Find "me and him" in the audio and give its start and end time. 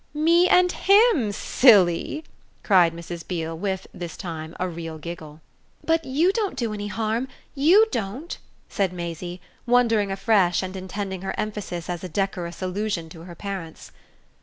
0.15-1.31